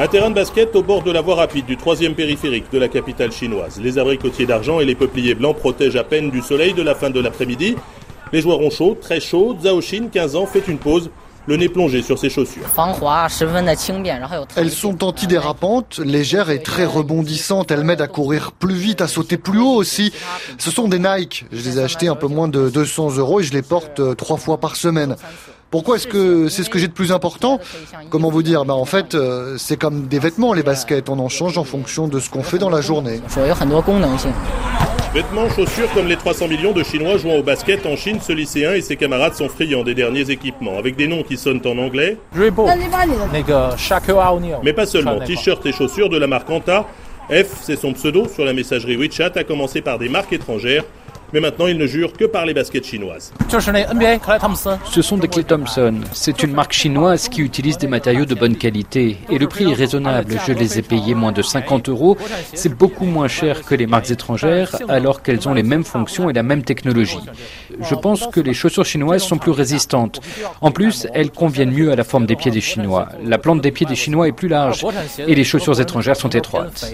[0.00, 2.86] Un terrain de basket au bord de la voie rapide du troisième périphérique de la
[2.86, 3.80] capitale chinoise.
[3.82, 7.10] Les abricotiers d'argent et les peupliers blancs protègent à peine du soleil de la fin
[7.10, 7.74] de l'après-midi.
[8.32, 9.56] Les joueurs ont chaud, très chaud.
[9.60, 11.10] Zhao Xin, 15 ans, fait une pause
[11.48, 12.62] le nez plongé sur ses chaussures.
[14.54, 17.70] Elles sont antidérapantes, légères et très rebondissantes.
[17.70, 20.12] Elles m'aident à courir plus vite, à sauter plus haut aussi.
[20.58, 21.46] Ce sont des Nike.
[21.50, 24.14] Je les ai achetées un peu moins de 200 euros et je les porte euh,
[24.14, 25.16] trois fois par semaine.
[25.70, 27.60] Pourquoi est-ce que c'est ce que j'ai de plus important?
[28.08, 28.64] Comment vous dire?
[28.64, 31.10] Bah En fait, euh, c'est comme des vêtements, les baskets.
[31.10, 33.20] On en change en fonction de ce qu'on fait dans la journée.
[35.12, 38.74] Vêtements, chaussures, comme les 300 millions de Chinois jouant au basket en Chine, ce lycéen
[38.74, 42.16] et ses camarades sont friands des derniers équipements, avec des noms qui sonnent en anglais.
[44.62, 46.86] Mais pas seulement, t-shirts et chaussures de la marque Anta.
[47.30, 50.84] F, c'est son pseudo sur la messagerie WeChat, a commencé par des marques étrangères
[51.32, 53.32] mais maintenant il ne jure que par les baskets chinoises.
[53.48, 55.94] Ce sont des Clay Thompson.
[56.12, 59.74] C'est une marque chinoise qui utilise des matériaux de bonne qualité et le prix est
[59.74, 60.38] raisonnable.
[60.46, 62.16] Je les ai payés moins de 50 euros.
[62.54, 66.32] C'est beaucoup moins cher que les marques étrangères alors qu'elles ont les mêmes fonctions et
[66.32, 67.18] la même technologie.
[67.80, 70.20] Je pense que les chaussures chinoises sont plus résistantes.
[70.60, 73.08] En plus, elles conviennent mieux à la forme des pieds des Chinois.
[73.22, 74.84] La plante des pieds des Chinois est plus large
[75.18, 76.92] et les chaussures étrangères sont étroites.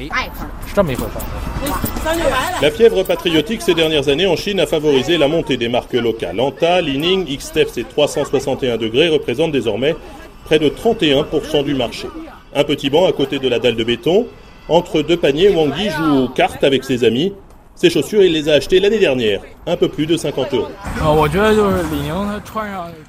[2.61, 6.39] La fièvre patriotique ces dernières années en Chine a favorisé la montée des marques locales.
[6.39, 9.97] Anta, Lining, Xtef et 361 degrés représentent désormais
[10.45, 12.09] près de 31% du marché.
[12.55, 14.27] Un petit banc à côté de la dalle de béton.
[14.69, 17.33] Entre deux paniers, Wang Yi joue aux cartes avec ses amis.
[17.77, 20.69] Ces chaussures, il les a achetées l'année dernière, un peu plus de 50 euros.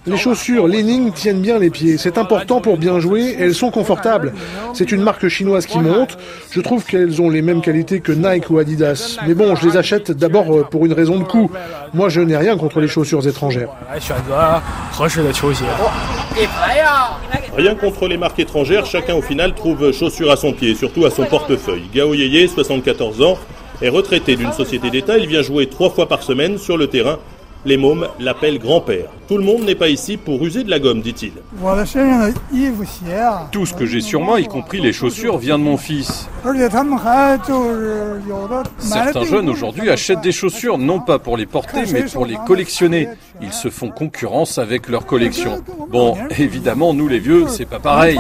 [0.08, 1.98] Les chaussures Lening tiennent bien les pieds.
[1.98, 4.34] C'est important pour bien jouer elles sont confortables.
[4.74, 6.18] C'est une marque chinoise qui monte.
[6.52, 9.18] Je trouve qu'elles ont les mêmes qualités que Nike ou Adidas.
[9.28, 11.52] Mais bon, je les achète d'abord euh, pour une raison de coût.
[11.94, 13.70] Moi, je n'ai rien contre les chaussures étrangères.
[17.56, 21.12] Rien contre les marques étrangères, chacun au final trouve chaussures à son pied, surtout à
[21.12, 21.90] son portefeuille.
[21.94, 23.38] Gao Yeye, 74 ans,
[23.82, 25.18] est retraité d'une société d'État.
[25.18, 27.20] Il vient jouer trois fois par semaine sur le terrain.
[27.66, 29.10] Les mômes l'appellent grand-père.
[29.28, 31.32] Tout le monde n'est pas ici pour user de la gomme, dit-il.
[33.52, 36.30] Tout ce que j'ai sur moi, y compris les chaussures, vient de mon fils.
[38.78, 43.10] Certains jeunes aujourd'hui achètent des chaussures non pas pour les porter, mais pour les collectionner.
[43.42, 45.64] Ils se font concurrence avec leur collection.
[45.90, 48.20] Bon, évidemment, nous les vieux, c'est pas pareil.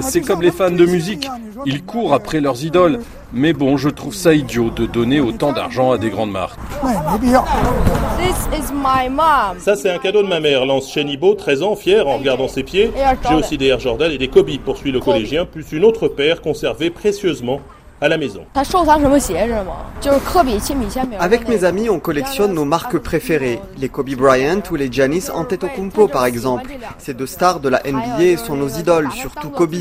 [0.00, 1.28] C'est comme les fans de musique.
[1.66, 3.00] Ils courent après leurs idoles.
[3.32, 6.58] Mais bon, je trouve ça idiot de donner autant d'argent à des grandes marques.
[9.60, 12.64] Ça, c'est un cadeau de ma mère, lance Chenibo, 13 ans, fier en regardant ses
[12.64, 12.90] pieds.
[13.28, 16.39] J'ai aussi des Air Jordan et des Kobe, poursuit le collégien, plus une autre paire
[16.94, 17.60] précieusement
[18.00, 18.46] à la maison.
[21.18, 26.08] Avec mes amis, on collectionne nos marques préférées, les Kobe Bryant ou les Giannis Antetokounmpo
[26.08, 26.70] par exemple.
[26.98, 29.74] Ces deux stars de la NBA sont nos idoles, surtout Kobe.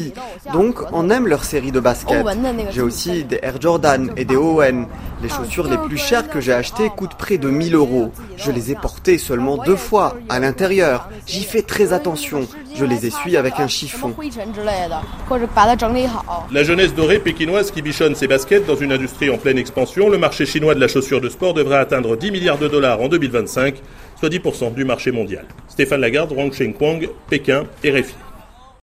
[0.53, 2.25] Donc, on aime leur série de basket.
[2.71, 4.87] J'ai aussi des Air Jordan et des Owen.
[5.23, 8.11] Les chaussures les plus chères que j'ai achetées coûtent près de 1000 euros.
[8.43, 11.09] Je les ai portées seulement deux fois, à l'intérieur.
[11.27, 12.47] J'y fais très attention.
[12.75, 14.15] Je les essuie avec un chiffon.
[16.51, 20.17] La jeunesse dorée pékinoise qui bichonne ses baskets dans une industrie en pleine expansion, le
[20.17, 23.75] marché chinois de la chaussure de sport devrait atteindre 10 milliards de dollars en 2025,
[24.19, 25.45] soit 10% du marché mondial.
[25.67, 28.15] Stéphane Lagarde, Wang Kwang, Pékin et RFI.